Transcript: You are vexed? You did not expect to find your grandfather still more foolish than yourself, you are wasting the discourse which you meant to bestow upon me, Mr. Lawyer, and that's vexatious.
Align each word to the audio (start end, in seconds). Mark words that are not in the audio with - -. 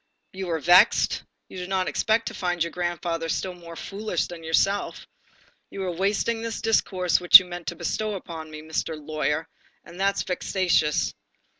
You 0.33 0.49
are 0.49 0.57
vexed? 0.59 1.21
You 1.47 1.57
did 1.57 1.69
not 1.69 1.87
expect 1.87 2.27
to 2.27 2.33
find 2.33 2.63
your 2.63 2.71
grandfather 2.71 3.29
still 3.29 3.53
more 3.53 3.75
foolish 3.75 4.25
than 4.25 4.43
yourself, 4.43 5.05
you 5.69 5.83
are 5.83 5.91
wasting 5.91 6.41
the 6.41 6.49
discourse 6.59 7.21
which 7.21 7.37
you 7.37 7.45
meant 7.45 7.67
to 7.67 7.75
bestow 7.75 8.15
upon 8.15 8.49
me, 8.49 8.63
Mr. 8.63 8.97
Lawyer, 8.99 9.47
and 9.85 9.99
that's 9.99 10.23
vexatious. 10.23 11.13